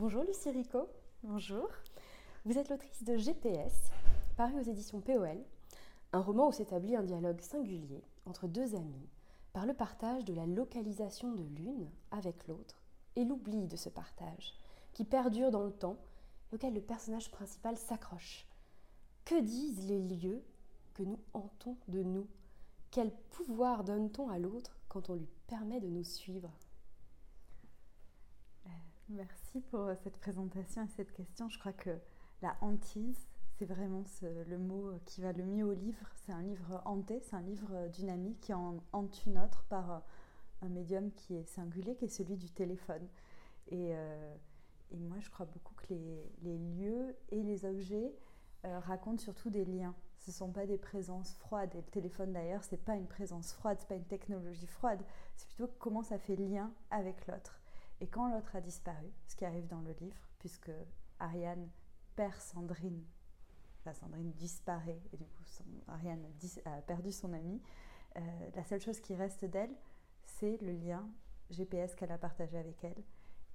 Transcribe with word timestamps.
Bonjour 0.00 0.24
Lucie 0.24 0.48
Rico. 0.48 0.88
Bonjour. 1.22 1.68
Vous 2.46 2.56
êtes 2.56 2.70
l'autrice 2.70 3.04
de 3.04 3.18
GPS, 3.18 3.90
paru 4.34 4.58
aux 4.58 4.62
éditions 4.62 5.02
POL, 5.02 5.36
un 6.14 6.20
roman 6.20 6.48
où 6.48 6.52
s'établit 6.52 6.96
un 6.96 7.02
dialogue 7.02 7.42
singulier 7.42 8.02
entre 8.24 8.48
deux 8.48 8.74
amis 8.74 9.10
par 9.52 9.66
le 9.66 9.74
partage 9.74 10.24
de 10.24 10.32
la 10.32 10.46
localisation 10.46 11.34
de 11.34 11.42
l'une 11.42 11.90
avec 12.12 12.48
l'autre 12.48 12.82
et 13.14 13.26
l'oubli 13.26 13.66
de 13.66 13.76
ce 13.76 13.90
partage 13.90 14.54
qui 14.94 15.04
perdure 15.04 15.50
dans 15.50 15.64
le 15.64 15.70
temps 15.70 15.98
et 16.50 16.54
auquel 16.54 16.72
le 16.72 16.80
personnage 16.80 17.30
principal 17.30 17.76
s'accroche. 17.76 18.46
Que 19.26 19.38
disent 19.38 19.86
les 19.86 20.00
lieux 20.00 20.42
que 20.94 21.02
nous 21.02 21.18
hantons 21.34 21.76
de 21.88 22.02
nous? 22.02 22.26
Quel 22.90 23.12
pouvoir 23.32 23.84
donne-t-on 23.84 24.30
à 24.30 24.38
l'autre 24.38 24.78
quand 24.88 25.10
on 25.10 25.14
lui 25.16 25.28
permet 25.46 25.78
de 25.78 25.88
nous 25.88 26.04
suivre? 26.04 26.50
Merci 29.12 29.60
pour 29.72 29.90
cette 30.04 30.18
présentation 30.18 30.84
et 30.84 30.88
cette 30.88 31.12
question. 31.12 31.48
Je 31.48 31.58
crois 31.58 31.72
que 31.72 31.90
la 32.42 32.56
hantise, 32.60 33.26
c'est 33.58 33.64
vraiment 33.64 34.04
le 34.22 34.56
mot 34.56 34.92
qui 35.04 35.20
va 35.20 35.32
le 35.32 35.44
mieux 35.44 35.64
au 35.64 35.72
livre. 35.72 36.08
C'est 36.14 36.30
un 36.30 36.42
livre 36.42 36.80
hanté, 36.84 37.18
c'est 37.20 37.34
un 37.34 37.42
livre 37.42 37.88
d'une 37.88 38.08
amie 38.08 38.36
qui 38.36 38.54
en 38.54 38.76
hante 38.92 39.26
une 39.26 39.36
autre 39.38 39.64
par 39.68 40.04
un 40.62 40.68
médium 40.68 41.10
qui 41.10 41.34
est 41.34 41.44
singulier, 41.44 41.96
qui 41.96 42.04
est 42.04 42.08
celui 42.08 42.36
du 42.36 42.50
téléphone. 42.50 43.04
Et, 43.66 43.96
euh, 43.96 44.36
moi, 44.92 45.18
je 45.18 45.28
crois 45.28 45.46
beaucoup 45.46 45.74
que 45.74 45.92
les, 46.42 46.58
lieux 46.58 47.16
et 47.30 47.42
les 47.42 47.64
objets 47.64 48.14
euh, 48.64 48.78
racontent 48.78 49.22
surtout 49.22 49.50
des 49.50 49.64
liens. 49.64 49.94
Ce 50.18 50.30
ne 50.30 50.34
sont 50.34 50.52
pas 50.52 50.66
des 50.66 50.78
présences 50.78 51.34
froides. 51.34 51.74
Et 51.74 51.78
le 51.78 51.90
téléphone, 51.90 52.32
d'ailleurs, 52.32 52.62
ce 52.62 52.76
n'est 52.76 52.80
pas 52.80 52.94
une 52.94 53.08
présence 53.08 53.54
froide, 53.54 53.78
ce 53.78 53.84
n'est 53.84 53.88
pas 53.88 53.94
une 53.96 54.06
technologie 54.06 54.68
froide. 54.68 55.02
C'est 55.34 55.48
plutôt 55.48 55.68
comment 55.80 56.04
ça 56.04 56.18
fait 56.18 56.36
lien 56.36 56.72
avec 56.90 57.26
l'autre. 57.26 57.59
Et 58.00 58.08
quand 58.08 58.32
l'autre 58.32 58.56
a 58.56 58.60
disparu, 58.60 59.10
ce 59.26 59.36
qui 59.36 59.44
arrive 59.44 59.66
dans 59.66 59.80
le 59.82 59.92
livre, 60.00 60.28
puisque 60.38 60.70
Ariane 61.18 61.68
perd 62.16 62.40
Sandrine 62.40 63.04
Sandrine 63.94 64.32
disparaît 64.32 65.00
et 65.12 65.16
du 65.16 65.24
coup 65.26 65.42
Ariane 65.88 66.24
a 66.64 66.82
perdu 66.82 67.12
son 67.12 67.32
amie. 67.32 67.60
Euh, 68.16 68.20
la 68.54 68.64
seule 68.64 68.80
chose 68.80 69.00
qui 69.00 69.14
reste 69.14 69.44
d'elle, 69.44 69.74
c'est 70.24 70.58
le 70.62 70.72
lien 70.72 71.08
GPS 71.50 71.94
qu'elle 71.94 72.12
a 72.12 72.18
partagé 72.18 72.58
avec 72.58 72.82
elle. 72.84 73.02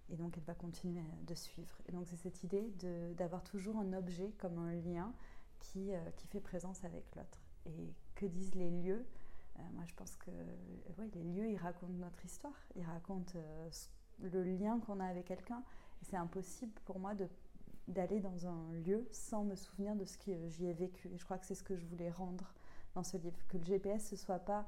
Et 0.09 0.17
donc 0.17 0.37
elle 0.37 0.43
va 0.43 0.53
continuer 0.53 1.01
de 1.23 1.33
suivre. 1.33 1.75
Et 1.87 1.91
donc 1.91 2.05
c'est 2.07 2.17
cette 2.17 2.43
idée 2.43 2.71
d'avoir 3.17 3.43
toujours 3.43 3.77
un 3.77 3.93
objet 3.93 4.31
comme 4.37 4.57
un 4.59 4.73
lien 4.73 5.13
qui, 5.59 5.93
euh, 5.93 6.11
qui 6.17 6.27
fait 6.27 6.41
présence 6.41 6.83
avec 6.83 7.03
l'autre. 7.15 7.41
Et 7.65 7.93
que 8.13 8.25
disent 8.25 8.55
les 8.55 8.69
lieux? 8.69 9.05
Euh, 9.57 9.61
Moi 9.73 9.85
je 9.85 9.93
pense 9.95 10.15
que 10.17 10.31
les 11.13 11.23
lieux, 11.23 11.49
ils 11.49 11.57
racontent 11.57 11.93
notre 11.93 12.23
histoire. 12.23 12.59
Ils 12.75 12.83
racontent 12.83 13.39
le 14.19 14.43
lien 14.43 14.79
qu'on 14.79 14.99
a 14.99 15.05
avec 15.05 15.25
quelqu'un. 15.25 15.63
Et 16.01 16.05
c'est 16.05 16.17
impossible 16.17 16.73
pour 16.85 16.99
moi 16.99 17.13
de 17.15 17.27
d'aller 17.87 18.19
dans 18.19 18.47
un 18.47 18.71
lieu 18.73 19.07
sans 19.11 19.43
me 19.43 19.55
souvenir 19.55 19.95
de 19.95 20.05
ce 20.05 20.17
que 20.17 20.31
j'y 20.47 20.65
ai 20.65 20.73
vécu. 20.73 21.09
Et 21.13 21.17
je 21.17 21.25
crois 21.25 21.37
que 21.37 21.45
c'est 21.45 21.55
ce 21.55 21.63
que 21.63 21.75
je 21.75 21.85
voulais 21.85 22.09
rendre 22.09 22.53
dans 22.95 23.03
ce 23.03 23.17
livre, 23.17 23.37
que 23.47 23.57
le 23.57 23.63
GPS 23.63 24.11
ne 24.11 24.17
soit 24.17 24.39
pas 24.39 24.65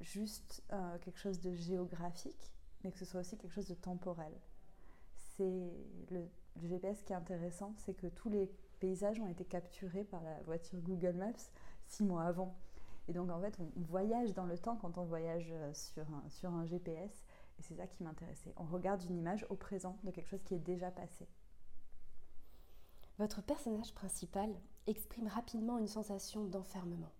juste 0.00 0.62
euh, 0.72 0.98
quelque 0.98 1.18
chose 1.18 1.40
de 1.40 1.52
géographique, 1.52 2.52
mais 2.82 2.90
que 2.90 2.98
ce 2.98 3.04
soit 3.04 3.20
aussi 3.20 3.36
quelque 3.36 3.52
chose 3.52 3.68
de 3.68 3.74
temporel. 3.74 4.32
C'est 5.36 5.70
le, 6.10 6.26
GPS 6.62 7.02
qui 7.02 7.12
est 7.12 7.16
intéressant, 7.16 7.72
c'est 7.78 7.94
que 7.94 8.08
tous 8.08 8.28
les 8.28 8.50
paysages 8.80 9.20
ont 9.20 9.28
été 9.28 9.44
capturés 9.44 10.04
par 10.04 10.22
la 10.22 10.42
voiture 10.42 10.78
Google 10.80 11.14
Maps 11.14 11.50
six 11.86 12.02
mois 12.02 12.24
avant. 12.24 12.56
Et 13.08 13.12
donc 13.12 13.30
en 13.30 13.40
fait, 13.40 13.56
on 13.60 13.80
voyage 13.82 14.34
dans 14.34 14.44
le 14.44 14.58
temps 14.58 14.76
quand 14.76 14.98
on 14.98 15.04
voyage 15.04 15.48
euh, 15.52 15.72
sur 15.72 16.02
un, 16.12 16.28
sur 16.28 16.50
un 16.50 16.64
GPS. 16.64 17.24
Et 17.60 17.62
c'est 17.62 17.76
ça 17.76 17.86
qui 17.86 18.02
m'intéressait. 18.02 18.54
On 18.56 18.64
regarde 18.64 19.04
une 19.04 19.18
image 19.18 19.46
au 19.50 19.54
présent 19.54 19.98
de 20.02 20.10
quelque 20.10 20.30
chose 20.30 20.42
qui 20.42 20.54
est 20.54 20.58
déjà 20.58 20.90
passé. 20.90 21.28
Votre 23.18 23.42
personnage 23.42 23.92
principal 23.92 24.50
exprime 24.86 25.28
rapidement 25.28 25.76
une 25.76 25.86
sensation 25.86 26.44
d'enfermement, 26.46 27.12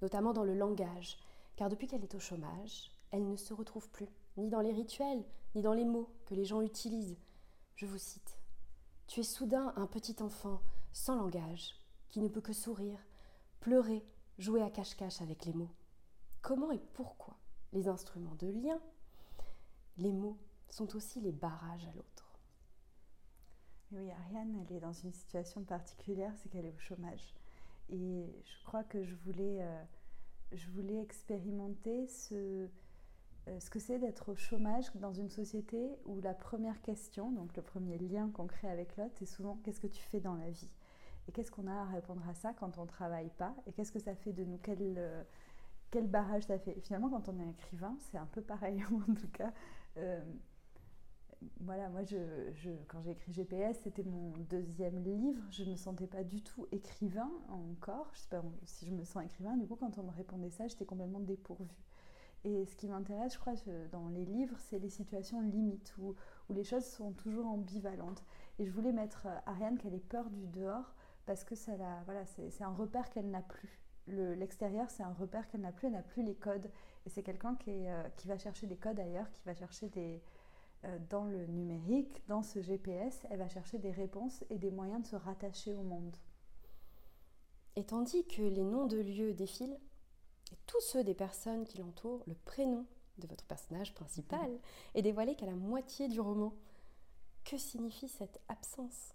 notamment 0.00 0.32
dans 0.32 0.42
le 0.42 0.54
langage, 0.54 1.18
car 1.56 1.68
depuis 1.68 1.86
qu'elle 1.86 2.02
est 2.02 2.14
au 2.14 2.18
chômage, 2.18 2.90
elle 3.10 3.28
ne 3.28 3.36
se 3.36 3.52
retrouve 3.52 3.90
plus, 3.90 4.08
ni 4.38 4.48
dans 4.48 4.62
les 4.62 4.72
rituels, 4.72 5.22
ni 5.54 5.60
dans 5.60 5.74
les 5.74 5.84
mots 5.84 6.10
que 6.24 6.34
les 6.34 6.46
gens 6.46 6.62
utilisent. 6.62 7.18
Je 7.76 7.84
vous 7.84 7.98
cite. 7.98 8.38
Tu 9.06 9.20
es 9.20 9.24
soudain 9.24 9.74
un 9.76 9.86
petit 9.86 10.16
enfant, 10.22 10.62
sans 10.92 11.16
langage, 11.16 11.74
qui 12.08 12.20
ne 12.20 12.28
peut 12.28 12.40
que 12.40 12.54
sourire, 12.54 13.04
pleurer, 13.60 14.02
jouer 14.38 14.62
à 14.62 14.70
cache-cache 14.70 15.20
avec 15.20 15.44
les 15.44 15.52
mots. 15.52 15.74
Comment 16.40 16.70
et 16.70 16.80
pourquoi 16.94 17.36
les 17.74 17.86
instruments 17.88 18.36
de 18.36 18.46
lien, 18.46 18.80
les 19.98 20.12
mots, 20.12 20.38
sont 20.68 20.96
aussi 20.96 21.20
les 21.20 21.32
barrages 21.32 21.86
à 21.86 21.92
l'autre. 21.94 22.34
Oui, 23.92 24.10
Ariane, 24.10 24.56
elle 24.60 24.76
est 24.76 24.80
dans 24.80 24.92
une 24.92 25.12
situation 25.12 25.62
particulière, 25.62 26.32
c'est 26.36 26.48
qu'elle 26.48 26.66
est 26.66 26.74
au 26.74 26.78
chômage. 26.78 27.34
Et 27.90 28.42
je 28.44 28.64
crois 28.64 28.82
que 28.82 29.04
je 29.04 29.14
voulais, 29.14 29.62
euh, 29.62 29.84
je 30.52 30.68
voulais 30.70 31.00
expérimenter 31.00 32.08
ce, 32.08 32.68
euh, 33.48 33.60
ce 33.60 33.70
que 33.70 33.78
c'est 33.78 33.98
d'être 33.98 34.32
au 34.32 34.36
chômage 34.36 34.86
dans 34.96 35.12
une 35.12 35.28
société 35.28 35.96
où 36.06 36.20
la 36.20 36.34
première 36.34 36.80
question, 36.80 37.30
donc 37.30 37.54
le 37.56 37.62
premier 37.62 37.98
lien 37.98 38.30
qu'on 38.30 38.46
crée 38.46 38.68
avec 38.68 38.96
l'autre, 38.96 39.14
c'est 39.18 39.26
souvent 39.26 39.58
qu'est-ce 39.62 39.80
que 39.80 39.86
tu 39.86 40.02
fais 40.02 40.20
dans 40.20 40.34
la 40.34 40.50
vie? 40.50 40.70
Et 41.28 41.32
qu'est-ce 41.32 41.50
qu'on 41.50 41.66
a 41.66 41.74
à 41.74 41.84
répondre 41.84 42.26
à 42.28 42.34
ça 42.34 42.52
quand 42.54 42.78
on 42.78 42.82
ne 42.82 42.88
travaille 42.88 43.30
pas? 43.30 43.54
Et 43.66 43.72
qu'est-ce 43.72 43.92
que 43.92 43.98
ça 43.98 44.14
fait 44.14 44.32
de 44.32 44.44
nous? 44.44 44.58
Quel, 44.58 44.78
euh, 44.96 45.22
quel 45.90 46.08
barrage 46.08 46.44
ça 46.44 46.58
fait? 46.58 46.76
Et 46.76 46.80
finalement, 46.80 47.10
quand 47.10 47.28
on 47.28 47.38
est 47.38 47.50
écrivain, 47.50 47.96
c'est 48.10 48.18
un 48.18 48.26
peu 48.26 48.42
pareil, 48.42 48.82
en 49.08 49.14
tout 49.14 49.28
cas 49.28 49.52
voilà, 51.60 51.88
moi, 51.88 52.02
je, 52.04 52.16
quand 52.88 53.00
j'ai 53.02 53.12
écrit 53.12 53.32
GPS, 53.32 53.78
c'était 53.82 54.02
mon 54.02 54.32
deuxième 54.50 55.02
livre. 55.02 55.42
Je 55.50 55.64
ne 55.64 55.70
me 55.70 55.76
sentais 55.76 56.06
pas 56.06 56.24
du 56.24 56.42
tout 56.42 56.66
écrivain 56.72 57.30
encore. 57.48 58.10
Je 58.12 58.18
ne 58.18 58.22
sais 58.22 58.28
pas 58.30 58.42
si 58.64 58.86
je 58.86 58.92
me 58.92 59.04
sens 59.04 59.24
écrivain. 59.24 59.56
Du 59.56 59.66
coup, 59.66 59.76
quand 59.76 59.98
on 59.98 60.04
me 60.04 60.10
répondait 60.10 60.50
ça, 60.50 60.66
j'étais 60.66 60.84
complètement 60.84 61.20
dépourvue. 61.20 61.84
Et 62.44 62.66
ce 62.66 62.76
qui 62.76 62.88
m'intéresse, 62.88 63.34
je 63.34 63.38
crois, 63.38 63.54
dans 63.90 64.08
les 64.08 64.24
livres, 64.26 64.56
c'est 64.58 64.78
les 64.78 64.90
situations 64.90 65.40
limites, 65.40 65.94
où, 65.98 66.14
où, 66.48 66.52
les 66.52 66.64
choses 66.64 66.84
sont 66.84 67.12
toujours 67.12 67.46
ambivalentes. 67.46 68.22
Et 68.58 68.66
je 68.66 68.70
voulais 68.70 68.92
mettre 68.92 69.26
euh, 69.26 69.38
Ariane 69.46 69.78
qu'elle 69.78 69.94
ait 69.94 69.98
peur 69.98 70.28
du 70.28 70.46
dehors, 70.48 70.94
parce 71.24 71.42
que 71.42 71.54
ça 71.54 71.72
voilà, 72.04 72.26
c'est 72.26 72.62
un 72.62 72.74
repère 72.74 73.08
qu'elle 73.08 73.30
n'a 73.30 73.40
plus. 73.40 73.83
L'extérieur, 74.06 74.90
c'est 74.90 75.02
un 75.02 75.14
repère 75.14 75.48
qu'elle 75.48 75.62
n'a 75.62 75.72
plus, 75.72 75.86
elle 75.86 75.94
n'a 75.94 76.02
plus 76.02 76.22
les 76.22 76.34
codes. 76.34 76.70
Et 77.06 77.10
c'est 77.10 77.22
quelqu'un 77.22 77.54
qui, 77.56 77.88
euh, 77.88 78.02
qui 78.16 78.28
va 78.28 78.38
chercher 78.38 78.66
des 78.66 78.76
codes 78.76 79.00
ailleurs, 79.00 79.30
qui 79.32 79.42
va 79.44 79.54
chercher 79.54 79.88
des, 79.88 80.22
euh, 80.84 80.98
dans 81.08 81.24
le 81.24 81.46
numérique, 81.46 82.22
dans 82.28 82.42
ce 82.42 82.60
GPS, 82.60 83.26
elle 83.30 83.38
va 83.38 83.48
chercher 83.48 83.78
des 83.78 83.90
réponses 83.90 84.44
et 84.50 84.58
des 84.58 84.70
moyens 84.70 85.02
de 85.02 85.06
se 85.06 85.16
rattacher 85.16 85.72
au 85.72 85.82
monde. 85.82 86.16
Et 87.76 87.84
tandis 87.84 88.26
que 88.26 88.42
les 88.42 88.64
noms 88.64 88.86
de 88.86 88.98
lieux 88.98 89.32
défilent, 89.32 89.78
et 90.52 90.56
tous 90.66 90.80
ceux 90.80 91.02
des 91.02 91.14
personnes 91.14 91.64
qui 91.64 91.78
l'entourent, 91.78 92.22
le 92.26 92.34
prénom 92.34 92.86
de 93.18 93.26
votre 93.26 93.44
personnage 93.44 93.94
principal 93.94 94.60
est 94.94 95.02
dévoilé 95.02 95.34
qu'à 95.36 95.46
la 95.46 95.54
moitié 95.54 96.08
du 96.08 96.20
roman. 96.20 96.54
Que 97.44 97.56
signifie 97.56 98.08
cette 98.08 98.40
absence? 98.48 99.14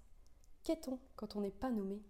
Qu'est-on 0.63 0.99
quand 1.15 1.35
on 1.35 1.41
n'est 1.41 1.51
pas 1.51 1.71
nommé? 1.71 2.01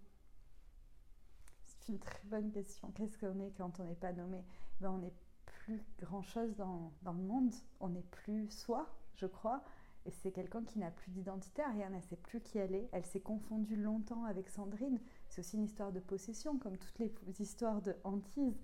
Une 1.90 1.98
très 1.98 2.22
bonne 2.24 2.50
question. 2.50 2.90
Qu'est-ce 2.92 3.18
qu'on 3.18 3.38
est 3.40 3.52
quand 3.56 3.80
on 3.80 3.84
n'est 3.84 3.94
pas 3.94 4.12
nommé? 4.12 4.44
Ben, 4.80 4.90
On 4.90 4.98
n'est 4.98 5.14
plus 5.44 5.82
grand-chose 6.00 6.56
dans, 6.56 6.92
dans, 7.02 7.12
le 7.12 7.22
monde. 7.22 7.52
On 7.80 7.88
n'est 7.88 8.06
plus 8.10 8.48
soi 8.50 8.88
je 9.20 9.26
crois. 9.26 9.62
Et 10.06 10.10
c'est 10.10 10.32
quelqu'un 10.32 10.64
qui 10.64 10.78
n'a 10.78 10.90
plus 10.90 11.10
d'identité, 11.10 11.62
Ariane, 11.62 11.92
elle 11.92 12.00
ne 12.00 12.06
sait 12.06 12.16
plus 12.16 12.40
qui 12.40 12.56
elle 12.56 12.74
est. 12.74 12.88
Elle 12.92 13.04
s'est 13.04 13.20
confondue 13.20 13.76
longtemps 13.76 14.24
avec 14.24 14.48
Sandrine. 14.48 14.98
C'est 15.28 15.40
aussi 15.40 15.56
une 15.56 15.64
histoire 15.64 15.92
de 15.92 16.00
possession, 16.00 16.58
comme 16.58 16.78
toutes 16.78 16.98
les 16.98 17.12
histoires 17.38 17.82
de 17.82 17.94
hantise. 18.04 18.58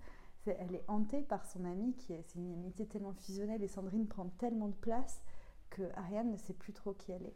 elle 0.47 0.73
est 0.73 0.83
hantée 0.87 1.21
par 1.21 1.45
son 1.45 1.63
amie, 1.65 1.93
qui 1.93 2.13
est, 2.13 2.23
c'est 2.23 2.39
une 2.39 2.53
amitié 2.53 2.87
tellement 2.87 3.13
fusionnelle, 3.13 3.61
et 3.61 3.67
Sandrine 3.67 4.07
prend 4.07 4.29
tellement 4.39 4.69
de 4.69 4.75
place 4.75 5.21
que 5.69 5.83
Ariane 5.95 6.31
ne 6.31 6.37
sait 6.37 6.53
plus 6.53 6.73
trop 6.73 6.93
qui 6.93 7.11
elle 7.11 7.27
est. 7.27 7.35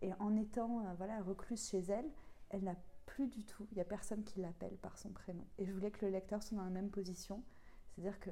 Et 0.00 0.14
en 0.14 0.34
étant 0.36 0.80
euh, 0.80 0.94
voilà 0.96 1.20
recluse 1.22 1.68
chez 1.68 1.80
elle, 1.80 2.08
elle 2.48 2.62
n'a 2.62 2.76
plus 3.06 3.28
du 3.28 3.44
tout, 3.44 3.66
il 3.70 3.74
n'y 3.74 3.80
a 3.80 3.84
personne 3.84 4.24
qui 4.24 4.40
l'appelle 4.40 4.76
par 4.78 4.98
son 4.98 5.10
prénom. 5.10 5.46
Et 5.58 5.66
je 5.66 5.72
voulais 5.72 5.90
que 5.90 6.04
le 6.06 6.12
lecteur 6.12 6.42
soit 6.42 6.56
dans 6.56 6.64
la 6.64 6.70
même 6.70 6.90
position, 6.90 7.42
c'est-à-dire 7.90 8.18
que 8.20 8.30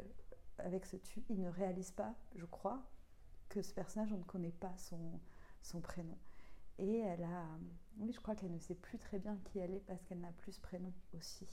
avec 0.58 0.86
ce 0.86 0.96
tu, 0.96 1.22
il 1.28 1.40
ne 1.40 1.48
réalise 1.48 1.90
pas, 1.90 2.14
je 2.34 2.44
crois, 2.44 2.82
que 3.48 3.62
ce 3.62 3.74
personnage, 3.74 4.12
on 4.12 4.18
ne 4.18 4.24
connaît 4.24 4.52
pas 4.52 4.76
son, 4.76 5.20
son 5.62 5.80
prénom. 5.80 6.16
Et 6.78 6.98
elle 6.98 7.24
a, 7.24 7.44
oui, 7.98 8.12
je 8.12 8.20
crois 8.20 8.34
qu'elle 8.34 8.52
ne 8.52 8.58
sait 8.58 8.74
plus 8.74 8.98
très 8.98 9.18
bien 9.18 9.36
qui 9.44 9.58
elle 9.58 9.74
est 9.74 9.84
parce 9.86 10.02
qu'elle 10.04 10.20
n'a 10.20 10.32
plus 10.32 10.52
ce 10.52 10.60
prénom 10.60 10.92
aussi. 11.14 11.46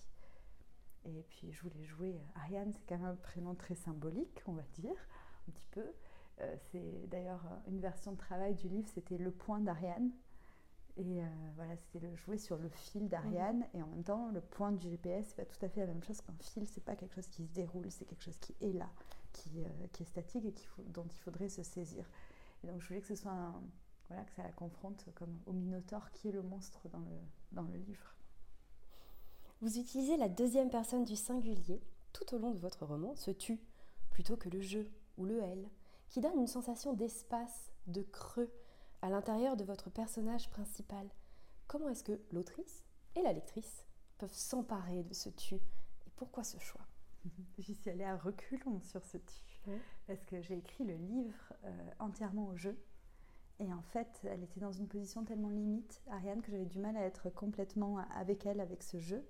Et 1.05 1.23
puis 1.29 1.51
je 1.51 1.61
voulais 1.61 1.83
jouer 1.83 2.19
Ariane, 2.35 2.71
c'est 2.73 2.85
quand 2.87 2.97
même 2.97 3.07
un 3.11 3.15
prénom 3.15 3.55
très 3.55 3.75
symbolique, 3.75 4.41
on 4.45 4.53
va 4.53 4.63
dire, 4.73 4.95
un 5.47 5.51
petit 5.51 5.67
peu. 5.71 5.85
Euh, 6.39 6.55
c'est 6.71 7.07
d'ailleurs 7.07 7.43
une 7.67 7.79
version 7.79 8.11
de 8.11 8.17
travail 8.17 8.55
du 8.55 8.69
livre, 8.69 8.87
c'était 8.93 9.17
le 9.17 9.31
point 9.31 9.59
d'Ariane. 9.59 10.11
Et 10.97 11.21
euh, 11.21 11.25
voilà, 11.55 11.75
c'était 11.77 11.99
le 11.99 12.15
jouer 12.15 12.37
sur 12.37 12.57
le 12.57 12.69
fil 12.69 13.07
d'Ariane. 13.07 13.59
Mhm. 13.59 13.79
Et 13.79 13.83
en 13.83 13.87
même 13.87 14.03
temps, 14.03 14.29
le 14.31 14.41
point 14.41 14.71
du 14.71 14.89
GPS, 14.89 15.27
c'est 15.27 15.35
pas 15.35 15.45
tout 15.45 15.63
à 15.63 15.69
fait 15.69 15.81
la 15.81 15.87
même 15.87 16.03
chose 16.03 16.21
qu'un 16.21 16.35
fil. 16.39 16.67
C'est 16.67 16.83
pas 16.83 16.95
quelque 16.95 17.15
chose 17.15 17.27
qui 17.27 17.45
se 17.45 17.51
déroule, 17.53 17.89
c'est 17.91 18.05
quelque 18.05 18.23
chose 18.23 18.37
qui 18.37 18.55
est 18.61 18.73
là, 18.73 18.89
qui, 19.33 19.63
euh, 19.63 19.87
qui 19.93 20.03
est 20.03 20.07
statique 20.07 20.45
et 20.45 20.53
dont 20.89 21.05
il 21.05 21.19
faudrait 21.19 21.49
se 21.49 21.63
saisir. 21.63 22.05
Et 22.63 22.67
donc 22.67 22.81
je 22.81 22.87
voulais 22.87 23.01
que 23.01 23.07
ce 23.07 23.15
soit 23.15 23.53
voilà, 24.07 24.23
que 24.23 24.31
ça 24.31 24.43
la 24.43 24.51
confronte 24.51 25.05
comme 25.15 25.39
au 25.45 25.53
Minotaure 25.53 26.11
qui 26.11 26.29
est 26.29 26.31
le 26.31 26.41
monstre 26.41 26.87
dans 26.89 26.99
le, 26.99 27.17
dans 27.51 27.63
le 27.63 27.77
livre. 27.77 28.15
Vous 29.61 29.77
utilisez 29.77 30.17
la 30.17 30.29
deuxième 30.29 30.69
personne 30.69 31.03
du 31.03 31.15
singulier 31.15 31.81
tout 32.13 32.33
au 32.33 32.37
long 32.37 32.51
de 32.51 32.59
votre 32.59 32.85
roman, 32.85 33.15
ce 33.15 33.31
tu, 33.31 33.59
plutôt 34.11 34.37
que 34.37 34.49
le 34.49 34.61
je 34.61 34.79
ou 35.17 35.25
le 35.25 35.41
elle, 35.41 35.69
qui 36.09 36.21
donne 36.21 36.39
une 36.39 36.47
sensation 36.47 36.93
d'espace, 36.93 37.71
de 37.87 38.01
creux 38.01 38.51
à 39.01 39.09
l'intérieur 39.09 39.55
de 39.55 39.63
votre 39.63 39.89
personnage 39.89 40.49
principal. 40.49 41.07
Comment 41.67 41.89
est-ce 41.89 42.03
que 42.03 42.19
l'autrice 42.31 42.85
et 43.15 43.21
la 43.21 43.33
lectrice 43.33 43.85
peuvent 44.17 44.33
s'emparer 44.33 45.03
de 45.03 45.13
ce 45.13 45.29
tu 45.29 45.55
et 45.55 46.11
pourquoi 46.15 46.43
ce 46.43 46.59
choix? 46.59 46.85
J'y 47.57 47.75
suis 47.75 47.89
allée 47.89 48.03
à 48.03 48.17
reculons 48.17 48.81
sur 48.81 49.03
ce 49.05 49.17
tu, 49.17 49.71
parce 50.07 50.23
que 50.23 50.41
j'ai 50.41 50.57
écrit 50.57 50.85
le 50.85 50.95
livre 50.95 51.53
euh, 51.65 51.91
entièrement 51.99 52.47
au 52.47 52.55
jeu. 52.55 52.77
Et 53.59 53.73
en 53.73 53.81
fait, 53.81 54.21
elle 54.23 54.43
était 54.43 54.59
dans 54.59 54.71
une 54.71 54.87
position 54.87 55.25
tellement 55.25 55.49
limite, 55.49 56.01
Ariane, 56.11 56.41
que 56.41 56.51
j'avais 56.51 56.65
du 56.65 56.79
mal 56.79 56.95
à 56.95 57.01
être 57.01 57.29
complètement 57.29 57.97
avec 58.15 58.45
elle, 58.45 58.61
avec 58.61 58.83
ce 58.83 58.99
jeu. 58.99 59.25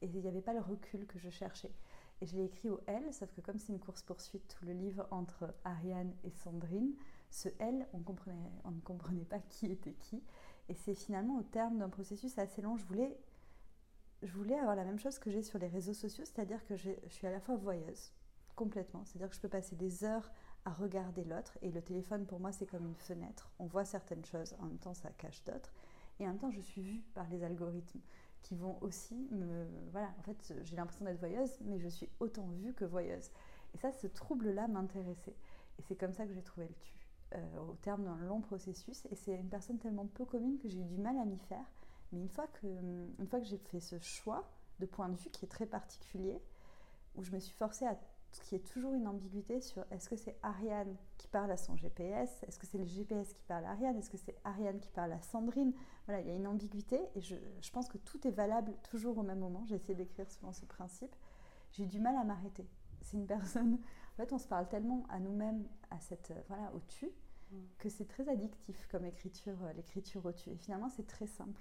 Et 0.00 0.06
il 0.06 0.18
n'y 0.18 0.28
avait 0.28 0.40
pas 0.40 0.54
le 0.54 0.60
recul 0.60 1.06
que 1.06 1.18
je 1.18 1.28
cherchais. 1.28 1.72
Et 2.20 2.26
je 2.26 2.36
l'ai 2.36 2.44
écrit 2.44 2.70
au 2.70 2.80
L, 2.86 3.12
sauf 3.12 3.30
que 3.32 3.40
comme 3.40 3.58
c'est 3.58 3.72
une 3.72 3.78
course-poursuite, 3.78 4.48
tout 4.48 4.64
le 4.64 4.72
livre 4.72 5.06
entre 5.10 5.54
Ariane 5.64 6.14
et 6.24 6.30
Sandrine, 6.30 6.94
ce 7.30 7.48
L, 7.58 7.86
on, 7.92 7.98
ne 7.98 8.80
comprenait 8.80 9.24
pas 9.24 9.40
qui 9.40 9.70
était 9.70 9.92
qui. 9.92 10.22
Et 10.68 10.74
c'est 10.74 10.94
finalement 10.94 11.38
au 11.38 11.42
terme 11.42 11.78
d'un 11.78 11.88
processus 11.88 12.38
assez 12.38 12.62
long. 12.62 12.76
Je 12.76 12.84
voulais, 12.86 13.18
je 14.22 14.32
voulais 14.32 14.58
avoir 14.58 14.76
la 14.76 14.84
même 14.84 14.98
chose 14.98 15.18
que 15.18 15.30
j'ai 15.30 15.42
sur 15.42 15.58
les 15.58 15.68
réseaux 15.68 15.92
sociaux, 15.92 16.24
c'est-à-dire 16.24 16.64
que 16.64 16.76
je 16.76 16.90
suis 17.08 17.26
à 17.26 17.30
la 17.30 17.40
fois 17.40 17.56
voyeuse, 17.56 18.12
complètement. 18.54 19.04
C'est-à-dire 19.04 19.28
que 19.28 19.36
je 19.36 19.40
peux 19.40 19.48
passer 19.48 19.76
des 19.76 20.04
heures 20.04 20.30
à 20.64 20.70
regarder 20.70 21.24
l'autre. 21.24 21.58
Et 21.62 21.70
le 21.70 21.82
téléphone, 21.82 22.26
pour 22.26 22.40
moi, 22.40 22.52
c'est 22.52 22.66
comme 22.66 22.86
une 22.86 22.96
fenêtre. 22.96 23.50
On 23.58 23.66
voit 23.66 23.84
certaines 23.84 24.24
choses, 24.24 24.56
en 24.58 24.66
même 24.66 24.78
temps, 24.78 24.94
ça 24.94 25.10
cache 25.10 25.44
d'autres. 25.44 25.72
Et 26.18 26.24
en 26.24 26.28
même 26.28 26.38
temps, 26.38 26.50
je 26.50 26.60
suis 26.60 26.80
vue 26.80 27.02
par 27.14 27.28
les 27.28 27.44
algorithmes 27.44 28.00
qui 28.46 28.54
vont 28.54 28.78
aussi 28.80 29.26
me... 29.32 29.66
Voilà, 29.90 30.14
en 30.20 30.22
fait, 30.22 30.54
j'ai 30.62 30.76
l'impression 30.76 31.04
d'être 31.04 31.18
voyeuse, 31.18 31.58
mais 31.62 31.80
je 31.80 31.88
suis 31.88 32.08
autant 32.20 32.46
vue 32.46 32.72
que 32.72 32.84
voyeuse. 32.84 33.30
Et 33.74 33.78
ça, 33.78 33.90
ce 33.90 34.06
trouble-là 34.06 34.68
m'intéressait. 34.68 35.34
Et 35.78 35.82
c'est 35.82 35.96
comme 35.96 36.12
ça 36.12 36.26
que 36.26 36.32
j'ai 36.32 36.42
trouvé 36.42 36.68
le 36.68 36.74
tu, 36.74 36.94
euh, 37.34 37.58
au 37.68 37.74
terme 37.74 38.04
d'un 38.04 38.16
long 38.18 38.40
processus. 38.40 39.04
Et 39.10 39.16
c'est 39.16 39.34
une 39.34 39.48
personne 39.48 39.78
tellement 39.78 40.06
peu 40.06 40.24
commune 40.24 40.58
que 40.58 40.68
j'ai 40.68 40.78
eu 40.78 40.84
du 40.84 40.96
mal 40.96 41.18
à 41.18 41.24
m'y 41.24 41.38
faire. 41.38 41.64
Mais 42.12 42.20
une 42.20 42.28
fois 42.28 42.46
que, 42.46 42.66
une 43.18 43.26
fois 43.26 43.40
que 43.40 43.46
j'ai 43.46 43.58
fait 43.58 43.80
ce 43.80 43.98
choix 43.98 44.48
de 44.78 44.86
point 44.86 45.08
de 45.08 45.16
vue 45.16 45.30
qui 45.30 45.44
est 45.44 45.48
très 45.48 45.66
particulier, 45.66 46.40
où 47.16 47.24
je 47.24 47.32
me 47.32 47.40
suis 47.40 47.54
forcée 47.54 47.86
à 47.86 47.98
qui 48.40 48.54
est 48.54 48.66
toujours 48.66 48.94
une 48.94 49.06
ambiguïté 49.06 49.60
sur 49.60 49.84
est-ce 49.90 50.08
que 50.08 50.16
c'est 50.16 50.36
Ariane 50.42 50.96
qui 51.16 51.28
parle 51.28 51.50
à 51.50 51.56
son 51.56 51.76
GPS, 51.76 52.42
est-ce 52.44 52.58
que 52.58 52.66
c'est 52.66 52.78
le 52.78 52.84
GPS 52.84 53.32
qui 53.32 53.44
parle 53.44 53.64
à 53.64 53.70
Ariane, 53.70 53.96
est-ce 53.96 54.10
que 54.10 54.16
c'est 54.16 54.36
Ariane 54.44 54.80
qui 54.80 54.90
parle 54.90 55.12
à 55.12 55.20
Sandrine. 55.22 55.72
Voilà, 56.06 56.20
il 56.20 56.28
y 56.28 56.30
a 56.30 56.34
une 56.34 56.46
ambiguïté 56.46 57.00
et 57.14 57.20
je, 57.20 57.36
je 57.60 57.70
pense 57.70 57.88
que 57.88 57.98
tout 57.98 58.26
est 58.26 58.30
valable 58.30 58.72
toujours 58.90 59.18
au 59.18 59.22
même 59.22 59.40
moment. 59.40 59.64
J'ai 59.66 59.76
essayé 59.76 59.94
d'écrire 59.94 60.30
selon 60.30 60.52
ce 60.52 60.64
principe. 60.64 61.14
J'ai 61.72 61.84
eu 61.84 61.86
du 61.86 62.00
mal 62.00 62.16
à 62.16 62.24
m'arrêter. 62.24 62.66
C'est 63.02 63.16
une 63.16 63.26
personne. 63.26 63.78
En 64.14 64.16
fait, 64.16 64.32
on 64.32 64.38
se 64.38 64.48
parle 64.48 64.68
tellement 64.68 65.04
à 65.08 65.18
nous-mêmes, 65.18 65.66
à 65.90 66.00
cette 66.00 66.32
voilà 66.48 66.72
au 66.74 66.80
tu, 66.88 67.06
mm. 67.06 67.56
que 67.78 67.88
c'est 67.88 68.06
très 68.06 68.28
addictif 68.28 68.86
comme 68.90 69.04
écriture, 69.04 69.62
euh, 69.64 69.72
l'écriture 69.74 70.24
au 70.24 70.32
tu. 70.32 70.50
Et 70.50 70.56
finalement, 70.56 70.88
c'est 70.88 71.06
très 71.06 71.26
simple 71.26 71.60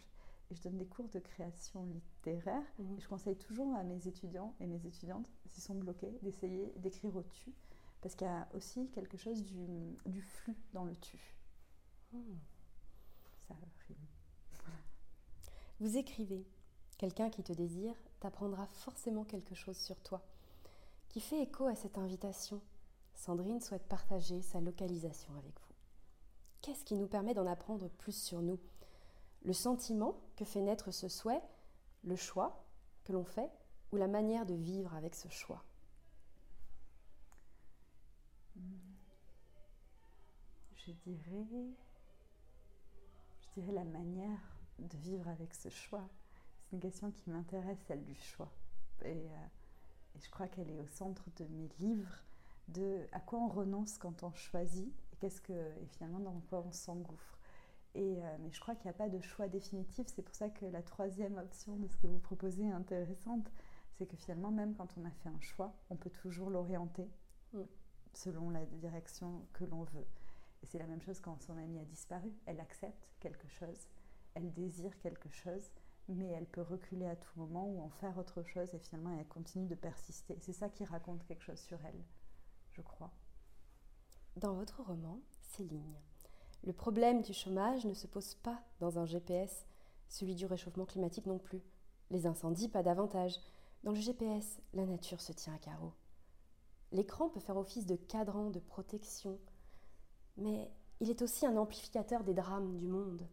je 0.51 0.61
donne 0.61 0.77
des 0.77 0.85
cours 0.85 1.09
de 1.09 1.19
création 1.19 1.85
littéraire. 1.85 2.63
Mhm. 2.79 2.97
Et 2.97 2.99
je 3.01 3.07
conseille 3.07 3.37
toujours 3.37 3.75
à 3.75 3.83
mes 3.83 4.07
étudiants 4.07 4.55
et 4.59 4.67
mes 4.67 4.85
étudiantes, 4.85 5.27
s'ils 5.47 5.63
sont 5.63 5.75
bloqués, 5.75 6.17
d'essayer 6.21 6.73
d'écrire 6.77 7.15
au 7.15 7.23
tu. 7.23 7.53
Parce 8.01 8.15
qu'il 8.15 8.27
y 8.27 8.29
a 8.29 8.47
aussi 8.53 8.89
quelque 8.91 9.17
chose 9.17 9.43
du, 9.43 9.97
du 10.05 10.21
flux 10.21 10.55
dans 10.73 10.85
le 10.85 10.95
tu. 10.95 11.19
Hmm. 12.11 12.37
Ça 13.47 13.55
rime. 13.87 13.97
Vous 15.79 15.97
écrivez 15.97 16.45
Quelqu'un 16.97 17.29
qui 17.29 17.43
te 17.43 17.51
désire 17.51 17.95
t'apprendra 18.21 18.67
forcément 18.67 19.25
quelque 19.25 19.53
chose 19.53 19.77
sur 19.77 19.99
toi, 20.01 20.25
qui 21.09 21.19
fait 21.19 21.41
écho 21.41 21.65
à 21.67 21.75
cette 21.75 21.97
invitation. 21.97 22.61
Sandrine 23.15 23.59
souhaite 23.59 23.87
partager 23.87 24.41
sa 24.41 24.61
localisation 24.61 25.33
avec 25.35 25.59
vous. 25.59 25.73
Qu'est-ce 26.61 26.85
qui 26.85 26.95
nous 26.95 27.07
permet 27.07 27.33
d'en 27.33 27.45
apprendre 27.45 27.89
plus 27.89 28.15
sur 28.15 28.41
nous? 28.41 28.59
Le 29.45 29.53
sentiment 29.53 30.19
que 30.35 30.43
fait 30.43 30.61
naître 30.61 30.91
ce 30.91 31.07
souhait, 31.07 31.41
le 32.03 32.15
choix 32.15 32.65
que 33.05 33.13
l'on 33.13 33.23
fait 33.23 33.49
ou 33.91 33.97
la 33.97 34.07
manière 34.07 34.45
de 34.45 34.55
vivre 34.55 34.93
avec 34.95 35.15
ce 35.15 35.29
choix 35.29 35.63
Je 43.39 43.61
dirais, 43.61 43.71
la 43.71 43.83
manière 43.83 44.39
de 44.79 44.97
vivre 44.97 45.27
avec 45.29 45.53
ce 45.53 45.69
choix. 45.69 46.07
C'est 46.63 46.75
une 46.75 46.81
question 46.81 47.11
qui 47.11 47.29
m'intéresse, 47.29 47.79
celle 47.87 48.03
du 48.03 48.15
choix. 48.15 48.51
Et, 49.03 49.07
euh, 49.07 49.47
et 50.15 50.19
je 50.19 50.29
crois 50.29 50.47
qu'elle 50.47 50.69
est 50.69 50.79
au 50.79 50.87
centre 50.87 51.23
de 51.37 51.45
mes 51.45 51.69
livres, 51.79 52.19
de 52.67 53.07
à 53.11 53.19
quoi 53.19 53.39
on 53.39 53.47
renonce 53.47 53.97
quand 53.97 54.23
on 54.23 54.33
choisit 54.33 54.93
et, 55.13 55.15
qu'est-ce 55.17 55.41
que, 55.41 55.53
et 55.53 55.87
finalement 55.87 56.19
dans 56.19 56.39
quoi 56.49 56.63
on 56.65 56.71
s'engouffre. 56.71 57.37
Euh, 57.95 58.37
mais 58.41 58.51
je 58.51 58.59
crois 58.59 58.75
qu'il 58.75 58.85
n'y 58.85 58.95
a 58.95 58.97
pas 58.97 59.09
de 59.09 59.21
choix 59.21 59.47
définitif. 59.47 60.07
C'est 60.13 60.21
pour 60.21 60.35
ça 60.35 60.49
que 60.49 60.65
la 60.65 60.81
troisième 60.81 61.37
option 61.37 61.77
de 61.77 61.87
ce 61.87 61.95
que 61.97 62.07
vous 62.07 62.19
proposez 62.19 62.63
est 62.63 62.71
intéressante. 62.71 63.51
C'est 63.93 64.05
que 64.05 64.17
finalement, 64.17 64.51
même 64.51 64.75
quand 64.75 64.97
on 64.97 65.05
a 65.05 65.11
fait 65.11 65.29
un 65.29 65.39
choix, 65.39 65.73
on 65.89 65.95
peut 65.95 66.09
toujours 66.09 66.49
l'orienter 66.49 67.09
mm. 67.53 67.61
selon 68.13 68.49
la 68.49 68.65
direction 68.65 69.45
que 69.53 69.63
l'on 69.63 69.83
veut. 69.83 70.07
Et 70.61 70.65
c'est 70.65 70.79
la 70.79 70.87
même 70.87 71.01
chose 71.01 71.19
quand 71.19 71.41
son 71.41 71.57
amie 71.57 71.79
a 71.79 71.85
disparu. 71.85 72.33
Elle 72.45 72.59
accepte 72.59 73.07
quelque 73.19 73.47
chose, 73.47 73.87
elle 74.33 74.51
désire 74.51 74.97
quelque 74.99 75.29
chose, 75.29 75.71
mais 76.09 76.27
elle 76.31 76.45
peut 76.45 76.61
reculer 76.61 77.07
à 77.07 77.15
tout 77.15 77.31
moment 77.37 77.67
ou 77.67 77.81
en 77.81 77.89
faire 77.89 78.17
autre 78.17 78.43
chose 78.43 78.73
et 78.73 78.79
finalement 78.79 79.17
elle 79.17 79.27
continue 79.27 79.67
de 79.67 79.75
persister. 79.75 80.37
C'est 80.39 80.53
ça 80.53 80.69
qui 80.69 80.83
raconte 80.83 81.23
quelque 81.25 81.43
chose 81.43 81.59
sur 81.59 81.83
elle, 81.85 82.03
je 82.73 82.81
crois. 82.81 83.11
Dans 84.35 84.53
votre 84.53 84.83
roman, 84.83 85.21
Céline, 85.41 85.95
le 86.63 86.73
problème 86.73 87.21
du 87.21 87.33
chômage 87.33 87.85
ne 87.85 87.93
se 87.93 88.07
pose 88.07 88.35
pas 88.35 88.59
dans 88.79 88.97
un 88.97 89.05
GPS, 89.05 89.65
celui 90.09 90.35
du 90.35 90.45
réchauffement 90.45 90.85
climatique 90.85 91.25
non 91.25 91.37
plus. 91.37 91.61
Les 92.09 92.25
incendies, 92.25 92.69
pas 92.69 92.83
davantage. 92.83 93.39
Dans 93.83 93.91
le 93.91 93.99
GPS, 93.99 94.59
la 94.73 94.85
nature 94.85 95.21
se 95.21 95.31
tient 95.31 95.53
à 95.53 95.59
carreau. 95.59 95.93
L'écran 96.91 97.29
peut 97.29 97.39
faire 97.39 97.57
office 97.57 97.85
de 97.85 97.95
cadran 97.95 98.49
de 98.49 98.59
protection, 98.59 99.37
mais 100.37 100.71
il 100.99 101.09
est 101.09 101.21
aussi 101.21 101.45
un 101.45 101.57
amplificateur 101.57 102.23
des 102.23 102.33
drames 102.33 102.77
du 102.77 102.87
monde. 102.87 103.27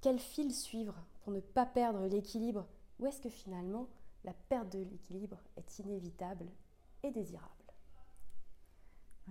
Quel 0.00 0.18
fil 0.18 0.52
suivre 0.54 0.94
pour 1.22 1.32
ne 1.32 1.40
pas 1.40 1.66
perdre 1.66 2.06
l'équilibre? 2.06 2.66
Ou 3.00 3.06
est-ce 3.06 3.20
que 3.20 3.28
finalement 3.28 3.88
la 4.24 4.34
perte 4.34 4.72
de 4.72 4.78
l'équilibre 4.78 5.38
est 5.56 5.78
inévitable 5.78 6.46
et 7.02 7.10
désirable? 7.10 7.65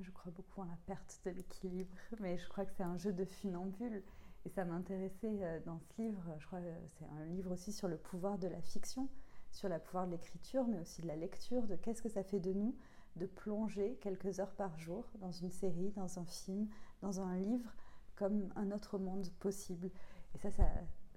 Je 0.02 0.12
crois 0.12 0.32
beaucoup 0.32 0.62
en 0.62 0.66
la 0.66 0.78
perte 0.86 1.22
de 1.25 1.32
l'équilibre, 1.32 1.96
mais 2.20 2.38
je 2.38 2.48
crois 2.50 2.66
que 2.66 2.72
c'est 2.75 2.84
un 2.84 2.98
jeu 2.98 3.14
de 3.14 3.25
funambule. 3.25 4.04
Et 4.46 4.50
ça 4.50 4.64
m'intéressait 4.64 5.40
euh, 5.42 5.60
dans 5.66 5.80
ce 5.80 6.02
livre. 6.02 6.22
Je 6.38 6.46
crois 6.46 6.60
que 6.60 6.66
c'est 7.00 7.06
un 7.06 7.25
livre 7.25 7.52
aussi 7.52 7.72
sur 7.72 7.88
le 7.88 7.98
pouvoir 7.98 8.38
de 8.38 8.48
la 8.48 8.62
fiction, 8.62 9.10
sur 9.52 9.70
le 9.70 9.80
pouvoir 9.80 10.06
de 10.06 10.12
l'écriture, 10.12 10.68
mais 10.68 10.80
aussi 10.80 11.02
de 11.02 11.08
la 11.08 11.16
lecture, 11.16 11.66
de 11.66 11.75
qu'est-ce 11.75 12.02
que 12.02 12.10
ça 12.10 12.24
fait 12.24 12.40
de 12.40 12.54
nous 12.54 12.75
de 13.16 13.25
plonger 13.25 13.98
quelques 14.02 14.40
heures 14.40 14.54
par 14.56 14.78
jour 14.78 15.06
dans 15.22 15.32
une 15.32 15.50
série, 15.50 15.92
dans 15.92 16.20
un 16.20 16.25
film, 16.25 16.68
dans 17.02 17.22
un 17.22 17.38
livre, 17.38 17.74
comme 18.16 18.52
un 18.56 18.72
autre 18.72 18.98
monde 18.98 19.30
possible. 19.40 19.90
Et 20.34 20.38
ça, 20.38 20.52
ça 20.52 20.66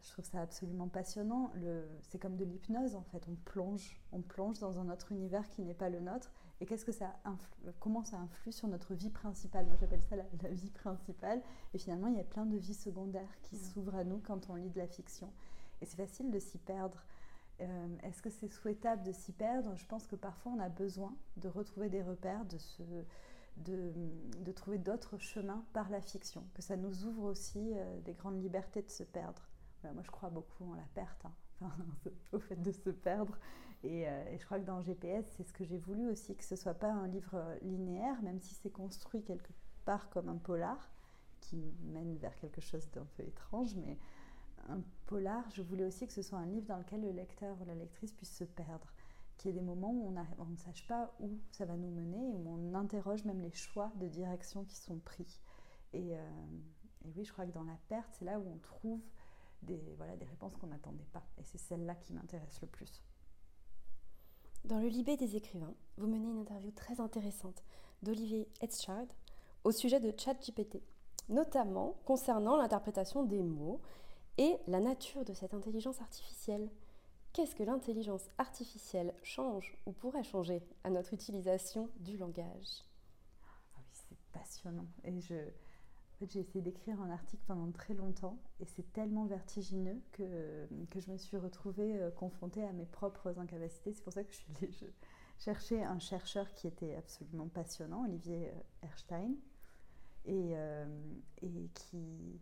je 0.00 0.10
trouve 0.12 0.24
ça 0.24 0.40
absolument 0.40 0.88
passionnant. 0.88 1.50
C'est 2.02 2.18
comme 2.18 2.36
de 2.36 2.44
l'hypnose 2.44 2.94
en 2.94 3.02
fait. 3.02 3.26
On 3.28 3.34
plonge, 3.34 4.00
on 4.12 4.22
plonge 4.22 4.60
dans 4.60 4.78
un 4.78 4.90
autre 4.90 5.12
univers 5.12 5.48
qui 5.48 5.62
n'est 5.62 5.74
pas 5.74 5.90
le 5.90 6.00
nôtre 6.00 6.32
et 6.60 6.66
qu'est-ce 6.66 6.84
que 6.84 6.92
ça 6.92 7.14
comment 7.78 8.02
ça 8.02 8.16
influe 8.18 8.52
sur 8.52 8.68
notre 8.68 8.94
vie 8.94 9.10
principale? 9.10 9.66
Moi, 9.66 9.76
j'appelle 9.80 10.02
ça 10.02 10.16
la, 10.42 10.48
vie 10.48 10.70
principale. 10.70 11.40
Et 11.74 11.78
finalement, 11.78 12.08
il 12.08 12.16
y 12.16 12.20
a 12.20 12.24
plein 12.24 12.46
de 12.46 12.56
vies 12.56 12.74
secondaires 12.74 13.40
qui 13.42 13.56
s'ouvrent 13.56 13.94
à 13.94 14.04
nous 14.04 14.18
quand 14.18 14.50
on 14.50 14.56
lit 14.56 14.70
de 14.70 14.78
la 14.78 14.88
fiction. 14.88 15.32
Et 15.80 15.86
c'est 15.86 15.96
facile 15.96 16.30
de 16.30 16.38
s'y 16.38 16.58
perdre. 16.58 17.04
Euh, 17.60 17.96
est-ce 18.02 18.22
que 18.22 18.30
c'est 18.30 18.48
souhaitable 18.48 19.02
de 19.04 19.12
s'y 19.12 19.32
perdre? 19.32 19.74
Je 19.76 19.86
pense 19.86 20.06
que 20.06 20.16
parfois, 20.16 20.52
on 20.52 20.60
a 20.60 20.68
besoin 20.68 21.14
de 21.36 21.48
retrouver 21.48 21.88
des 21.88 22.02
repères, 22.02 22.44
de, 22.44 22.58
se, 22.58 22.82
de, 23.58 23.92
de 24.40 24.52
trouver 24.52 24.78
d'autres 24.78 25.18
chemins 25.18 25.64
par 25.72 25.90
la 25.90 26.00
fiction, 26.00 26.44
que 26.54 26.62
ça 26.62 26.76
nous 26.76 27.04
ouvre 27.04 27.24
aussi 27.24 27.72
euh, 27.74 28.00
des 28.00 28.14
grandes 28.14 28.40
libertés 28.40 28.82
de 28.82 28.90
se 28.90 29.02
perdre. 29.04 29.48
moi, 29.82 30.02
je 30.02 30.10
crois 30.10 30.30
beaucoup 30.30 30.64
en 30.64 30.74
la 30.74 30.86
perte, 30.94 31.24
hein. 31.24 31.70
au 32.32 32.38
fait 32.38 32.60
de 32.60 32.70
se 32.70 32.90
perdre. 32.90 33.36
Euh, 33.84 34.24
et, 34.32 34.38
je 34.38 34.44
crois 34.44 34.58
que 34.58 34.64
dans 34.64 34.82
GPS, 34.82 35.24
c'est 35.36 35.44
ce 35.44 35.52
que 35.52 35.64
j'ai 35.64 35.78
voulu 35.78 36.08
aussi, 36.08 36.34
que 36.34 36.44
ce 36.44 36.54
ne 36.54 36.58
soit 36.58 36.74
pas 36.74 36.90
un 36.90 37.06
livre 37.06 37.34
euh, 37.34 37.58
linéaire, 37.62 38.20
même 38.22 38.40
si 38.40 38.54
c'est 38.54 38.70
construit 38.70 39.22
quelque 39.22 39.52
part 39.84 40.10
comme 40.10 40.28
un 40.28 40.36
polar, 40.36 40.90
qui 41.40 41.72
mène 41.84 42.16
vers 42.16 42.34
quelque 42.36 42.60
chose 42.60 42.90
d'un 42.90 43.06
peu 43.16 43.22
étrange, 43.22 43.74
mais 43.76 43.96
un 44.68 44.80
polar, 45.06 45.48
je 45.50 45.62
voulais 45.62 45.84
aussi 45.84 46.06
que 46.06 46.12
ce 46.12 46.22
soit 46.22 46.38
un 46.38 46.46
livre 46.46 46.66
dans 46.66 46.78
lequel 46.78 47.00
le 47.02 47.12
lecteur 47.12 47.56
ou 47.60 47.64
la 47.64 47.74
lectrice 47.74 48.12
puisse 48.12 48.36
se 48.36 48.44
perdre, 48.44 48.92
qu'il 49.36 49.50
y 49.52 49.54
ait 49.56 49.60
des 49.60 49.64
moments 49.64 49.92
où 49.92 50.12
on, 50.38 50.44
ne 50.44 50.56
sache 50.56 50.86
pas 50.88 51.14
où 51.20 51.38
ça 51.52 51.64
va 51.64 51.76
nous 51.76 51.90
mener, 51.90 52.26
où 52.26 52.48
on 52.48 52.74
interroge 52.74 53.24
même 53.24 53.40
les 53.40 53.52
choix 53.52 53.92
de 53.96 54.08
direction 54.08 54.64
qui 54.64 54.76
sont 54.76 54.98
pris. 54.98 55.40
Et, 55.92 56.16
euh, 56.16 56.20
et 57.04 57.12
oui, 57.16 57.24
je 57.24 57.32
crois 57.32 57.46
que 57.46 57.52
dans 57.52 57.62
la 57.62 57.78
perte, 57.88 58.08
c'est 58.18 58.24
là 58.24 58.40
où 58.40 58.52
on 58.52 58.58
trouve 58.58 59.00
des, 59.62 59.94
voilà, 59.96 60.16
des 60.16 60.26
réponses 60.26 60.56
qu'on 60.56 60.66
n'attendait 60.66 61.06
pas. 61.12 61.24
Et 61.38 61.44
c'est 61.44 61.58
celle-là 61.58 61.94
qui 61.94 62.12
m'intéresse 62.12 62.60
le 62.60 62.68
plus. 62.68 63.02
Dans 64.68 64.80
le 64.80 64.88
Libé 64.88 65.16
des 65.16 65.34
écrivains, 65.34 65.72
vous 65.96 66.06
menez 66.06 66.28
une 66.28 66.40
interview 66.40 66.70
très 66.72 67.00
intéressante 67.00 67.64
d'Olivier 68.02 68.50
Etzschard 68.60 69.06
au 69.64 69.72
sujet 69.72 69.98
de 69.98 70.12
ChatGPT, 70.14 70.82
notamment 71.30 71.96
concernant 72.04 72.54
l'interprétation 72.54 73.22
des 73.22 73.42
mots 73.42 73.80
et 74.36 74.58
la 74.66 74.80
nature 74.80 75.24
de 75.24 75.32
cette 75.32 75.54
intelligence 75.54 76.02
artificielle. 76.02 76.68
Qu'est-ce 77.32 77.54
que 77.54 77.62
l'intelligence 77.62 78.28
artificielle 78.36 79.14
change 79.22 79.74
ou 79.86 79.92
pourrait 79.92 80.22
changer 80.22 80.60
à 80.84 80.90
notre 80.90 81.14
utilisation 81.14 81.88
du 82.00 82.18
langage? 82.18 82.84
Ah 83.44 83.78
oui, 83.78 83.84
C'est 83.90 84.18
passionnant. 84.38 84.86
J'ai 86.26 86.40
essayé 86.40 86.62
d'écrire 86.62 87.00
un 87.00 87.10
article 87.10 87.42
pendant 87.46 87.70
très 87.70 87.94
longtemps 87.94 88.38
et 88.60 88.64
c'est 88.64 88.92
tellement 88.92 89.24
vertigineux 89.26 90.00
que, 90.12 90.66
que 90.90 91.00
je 91.00 91.10
me 91.10 91.16
suis 91.16 91.36
retrouvée 91.36 92.00
euh, 92.00 92.10
confrontée 92.10 92.64
à 92.64 92.72
mes 92.72 92.86
propres 92.86 93.38
incapacités. 93.38 93.92
C'est 93.92 94.02
pour 94.02 94.12
ça 94.12 94.24
que 94.24 94.32
je 94.32 94.38
suis 94.38 95.76
un 95.76 95.98
chercheur 95.98 96.52
qui 96.54 96.66
était 96.66 96.96
absolument 96.96 97.48
passionnant, 97.48 98.04
Olivier 98.04 98.48
euh, 98.48 98.86
Erstein, 98.86 99.34
et, 100.24 100.52
euh, 100.56 100.86
et 101.42 101.70
qui, 101.74 102.40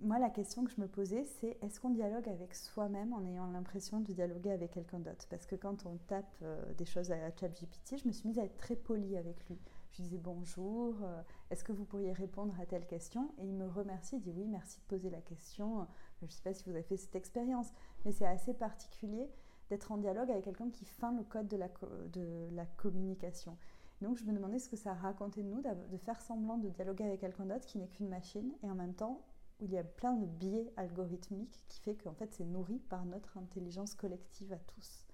moi, 0.00 0.18
la 0.18 0.30
question 0.30 0.64
que 0.64 0.70
je 0.70 0.80
me 0.80 0.88
posais, 0.88 1.24
c'est 1.24 1.56
est-ce 1.62 1.80
qu'on 1.80 1.90
dialogue 1.90 2.28
avec 2.28 2.54
soi-même 2.54 3.12
en 3.14 3.24
ayant 3.24 3.46
l'impression 3.50 4.00
de 4.00 4.12
dialoguer 4.12 4.50
avec 4.50 4.72
quelqu'un 4.72 4.98
d'autre? 4.98 5.26
Parce 5.30 5.46
que 5.46 5.56
quand 5.56 5.86
on 5.86 5.96
tape 6.08 6.44
des 6.76 6.84
choses 6.84 7.10
à 7.10 7.34
ChatGPT, 7.34 7.96
je 7.98 8.06
me 8.06 8.12
suis 8.12 8.28
mise 8.28 8.38
à 8.38 8.44
être 8.44 8.56
très 8.56 8.76
polie 8.76 9.16
avec 9.16 9.48
lui. 9.48 9.58
Je 9.92 10.02
disais 10.02 10.18
bonjour, 10.18 10.96
euh, 11.02 11.22
est-ce 11.50 11.64
que 11.64 11.72
vous 11.72 11.84
pourriez 11.84 12.12
répondre 12.12 12.54
à 12.58 12.66
telle 12.66 12.86
question 12.86 13.30
Et 13.38 13.46
il 13.46 13.54
me 13.54 13.66
remercie, 13.66 14.16
il 14.16 14.22
dit 14.22 14.32
oui, 14.32 14.46
merci 14.46 14.78
de 14.80 14.84
poser 14.84 15.10
la 15.10 15.20
question. 15.20 15.86
Je 16.20 16.24
ne 16.24 16.30
sais 16.30 16.42
pas 16.42 16.54
si 16.54 16.64
vous 16.64 16.70
avez 16.70 16.82
fait 16.82 16.96
cette 16.96 17.14
expérience, 17.14 17.72
mais 18.04 18.12
c'est 18.12 18.26
assez 18.26 18.54
particulier 18.54 19.28
d'être 19.68 19.92
en 19.92 19.98
dialogue 19.98 20.30
avec 20.30 20.44
quelqu'un 20.44 20.70
qui 20.70 20.86
feint 20.86 21.12
le 21.12 21.24
code 21.24 21.48
de 21.48 21.56
la, 21.56 21.68
de 22.12 22.48
la 22.52 22.64
communication. 22.64 23.56
Donc 24.02 24.16
je 24.16 24.24
me 24.24 24.32
demandais 24.32 24.58
ce 24.58 24.68
que 24.68 24.76
ça 24.76 24.94
racontait 24.94 25.42
de 25.42 25.48
nous 25.48 25.62
de 25.62 25.96
faire 25.96 26.20
semblant 26.20 26.58
de 26.58 26.68
dialoguer 26.68 27.04
avec 27.04 27.20
quelqu'un 27.20 27.46
d'autre 27.46 27.66
qui 27.66 27.78
n'est 27.78 27.86
qu'une 27.86 28.08
machine 28.08 28.52
et 28.62 28.70
en 28.70 28.74
même 28.74 28.94
temps 28.94 29.22
où 29.60 29.66
il 29.66 29.72
y 29.72 29.78
a 29.78 29.84
plein 29.84 30.14
de 30.14 30.26
biais 30.26 30.72
algorithmiques 30.76 31.64
qui 31.68 31.80
fait 31.80 31.94
qu'en 31.94 32.12
fait 32.12 32.32
c'est 32.34 32.44
nourri 32.44 32.80
par 32.80 33.04
notre 33.04 33.38
intelligence 33.38 33.94
collective 33.94 34.52
à 34.52 34.58
tous. 34.58 35.06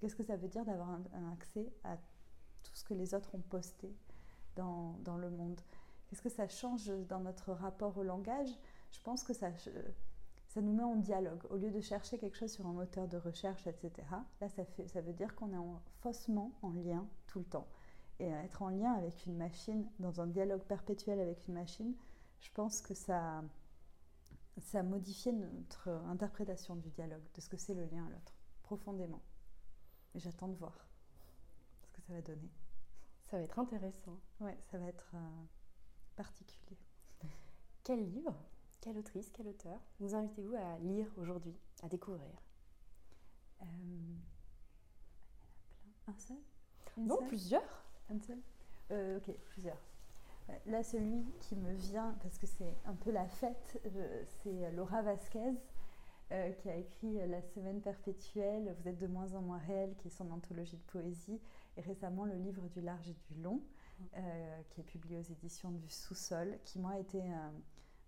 Qu'est-ce 0.00 0.14
que 0.14 0.22
ça 0.22 0.36
veut 0.36 0.48
dire 0.48 0.64
d'avoir 0.64 0.90
un, 0.90 1.32
accès 1.32 1.72
à 1.82 1.96
tout 1.96 2.74
ce 2.74 2.84
que 2.84 2.94
les 2.94 3.14
autres 3.14 3.34
ont 3.34 3.40
posté? 3.40 3.92
Dans, 4.56 5.16
le 5.16 5.30
monde 5.30 5.60
Qu'est-ce 6.08 6.22
que 6.22 6.28
ça 6.28 6.48
change 6.48 6.90
dans 7.08 7.20
notre 7.20 7.52
rapport 7.52 7.96
au 7.98 8.02
langage? 8.02 8.48
Je 8.92 9.00
pense 9.00 9.24
que 9.24 9.32
ça, 9.32 9.48
ça 10.48 10.60
nous 10.60 10.72
met 10.72 10.82
en 10.82 10.96
dialogue. 10.96 11.42
Au 11.50 11.56
lieu 11.56 11.70
de 11.70 11.80
chercher 11.80 12.18
quelque 12.18 12.36
chose 12.36 12.52
sur 12.52 12.66
un 12.66 12.72
moteur 12.72 13.08
de 13.08 13.16
recherche, 13.16 13.66
etc., 13.66 13.92
là 14.40 14.48
ça, 14.48 14.64
fait, 14.64 14.88
ça 14.88 15.00
veut 15.00 15.12
dire 15.12 15.34
qu'on 15.34 15.52
est 15.52 15.58
en, 15.58 15.80
faussement 16.00 16.52
en 16.62 16.70
lien 16.70 17.06
tout 17.26 17.40
le 17.40 17.44
temps. 17.44 17.66
Et 18.18 18.28
être 18.28 18.62
en 18.62 18.70
lien 18.70 18.92
avec 18.92 19.26
une 19.26 19.36
machine, 19.36 19.86
dans 19.98 20.20
un 20.20 20.26
dialogue 20.26 20.62
perpétuel 20.62 21.20
avec 21.20 21.46
une 21.48 21.54
machine, 21.54 21.94
je 22.40 22.50
pense 22.52 22.80
que 22.80 22.94
ça, 22.94 23.42
ça 24.58 24.80
a 24.80 24.82
modifié 24.82 25.32
notre 25.32 25.88
interprétation 26.08 26.76
du 26.76 26.88
dialogue, 26.90 27.24
de 27.34 27.40
ce 27.40 27.48
que 27.48 27.56
c'est 27.56 27.74
le 27.74 27.84
lien 27.84 28.06
à 28.06 28.10
l'autre, 28.10 28.32
profondément. 28.62 29.20
Et 30.14 30.20
j'attends 30.20 30.48
de 30.48 30.56
voir 30.56 30.88
ce 31.82 31.92
que 31.92 32.00
ça 32.00 32.14
va 32.14 32.22
donner. 32.22 32.50
Ça 33.26 33.36
va 33.38 33.42
être 33.42 33.58
intéressant. 33.58 34.18
Oui, 34.40 34.52
ça 34.70 34.78
va 34.78 34.86
être 34.86 35.10
euh, 35.14 35.44
particulier. 36.14 36.78
Quel 37.84 38.04
livre, 38.04 38.34
quelle 38.80 38.98
autrice, 38.98 39.30
quel 39.32 39.48
auteur 39.48 39.80
nous 40.00 40.14
invitez-vous 40.14 40.54
à 40.54 40.78
lire 40.78 41.06
aujourd'hui, 41.16 41.56
à 41.82 41.88
découvrir? 41.88 42.30
Euh, 43.62 43.64
plein. 46.04 46.12
Un 46.14 46.18
seul? 46.18 46.36
Non, 46.96 47.18
plusieurs. 47.26 47.84
Un 48.10 48.20
seul? 48.20 48.38
Euh, 48.92 49.18
Ok, 49.18 49.34
plusieurs. 49.50 49.78
Là, 50.66 50.84
celui 50.84 51.24
qui 51.40 51.56
me 51.56 51.72
vient, 51.74 52.14
parce 52.22 52.38
que 52.38 52.46
c'est 52.46 52.72
un 52.84 52.94
peu 52.94 53.10
la 53.10 53.26
fête, 53.26 53.80
c'est 54.42 54.70
Laura 54.72 55.02
Vasquez, 55.02 55.54
euh, 56.30 56.52
qui 56.52 56.70
a 56.70 56.76
écrit 56.76 57.26
La 57.26 57.42
semaine 57.42 57.80
perpétuelle, 57.80 58.76
Vous 58.80 58.88
êtes 58.88 58.98
de 58.98 59.08
moins 59.08 59.32
en 59.34 59.42
moins 59.42 59.58
réel, 59.58 59.96
qui 59.96 60.06
est 60.06 60.12
son 60.12 60.30
anthologie 60.30 60.76
de 60.76 60.82
poésie, 60.92 61.40
et 61.76 61.80
récemment 61.80 62.24
le 62.24 62.34
livre 62.34 62.68
du 62.68 62.80
large 62.80 63.08
et 63.08 63.14
du 63.14 63.40
long, 63.40 63.62
euh, 64.16 64.62
qui 64.70 64.80
est 64.80 64.84
publié 64.84 65.18
aux 65.18 65.22
éditions 65.22 65.70
du 65.70 65.88
Sous-sol, 65.88 66.58
qui 66.64 66.78
moi 66.78 66.92
a 66.92 66.98
été 66.98 67.20
un, 67.32 67.52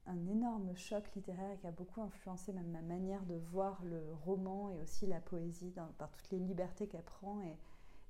un, 0.06 0.26
énorme 0.26 0.74
choc 0.76 1.10
littéraire 1.14 1.50
et 1.50 1.56
qui 1.58 1.66
a 1.66 1.70
beaucoup 1.70 2.02
influencé 2.02 2.52
même 2.52 2.70
ma 2.70 2.82
manière 2.82 3.24
de 3.24 3.36
voir 3.36 3.82
le 3.84 4.12
roman 4.24 4.70
et 4.70 4.80
aussi 4.80 5.06
la 5.06 5.20
poésie 5.20 5.70
dans, 5.70 5.86
par 5.98 6.10
toutes 6.10 6.30
les 6.30 6.38
libertés 6.38 6.88
qu'elle 6.88 7.04
prend. 7.04 7.40
Et, 7.42 7.56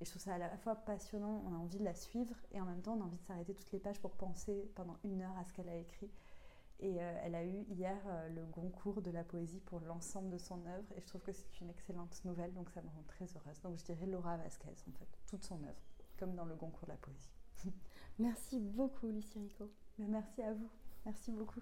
et 0.00 0.04
je 0.04 0.10
trouve 0.10 0.22
ça 0.22 0.34
à 0.34 0.38
la 0.38 0.56
fois 0.58 0.74
passionnant, 0.74 1.42
on 1.46 1.54
a 1.54 1.56
envie 1.56 1.78
de 1.78 1.84
la 1.84 1.94
suivre 1.94 2.34
et 2.52 2.60
en 2.60 2.64
même 2.64 2.82
temps 2.82 2.96
on 2.96 3.02
a 3.02 3.04
envie 3.04 3.18
de 3.18 3.24
s'arrêter 3.24 3.54
toutes 3.54 3.72
les 3.72 3.80
pages 3.80 4.00
pour 4.00 4.12
penser 4.12 4.70
pendant 4.74 4.96
une 5.04 5.22
heure 5.22 5.36
à 5.38 5.44
ce 5.44 5.52
qu'elle 5.52 5.68
a 5.68 5.76
écrit. 5.76 6.10
Et 6.80 7.02
euh, 7.02 7.20
elle 7.24 7.34
a 7.34 7.44
eu 7.44 7.64
hier 7.70 7.96
euh, 8.06 8.28
le 8.28 8.44
Goncourt 8.46 9.02
de 9.02 9.10
la 9.10 9.24
poésie 9.24 9.60
pour 9.60 9.80
l'ensemble 9.80 10.30
de 10.30 10.38
son 10.38 10.64
œuvre 10.66 10.86
et 10.96 11.00
je 11.00 11.06
trouve 11.06 11.22
que 11.22 11.32
c'est 11.32 11.60
une 11.60 11.70
excellente 11.70 12.24
nouvelle, 12.24 12.52
donc 12.54 12.70
ça 12.70 12.82
me 12.82 12.88
rend 12.88 13.02
très 13.08 13.26
heureuse. 13.36 13.60
Donc 13.62 13.78
je 13.78 13.84
dirais 13.84 14.06
Laura 14.06 14.36
Vasquez 14.36 14.68
en 14.88 14.92
fait, 14.92 15.08
toute 15.26 15.44
son 15.44 15.62
œuvre, 15.64 15.82
comme 16.18 16.34
dans 16.34 16.44
le 16.44 16.54
Goncourt 16.54 16.86
de 16.86 16.92
la 16.92 16.98
poésie. 16.98 17.32
Merci 18.20 18.60
beaucoup 18.60 19.08
Lucie 19.08 19.38
Rico. 19.38 19.70
merci 19.98 20.42
à 20.42 20.52
vous, 20.52 20.70
merci 21.04 21.32
beaucoup. 21.32 21.60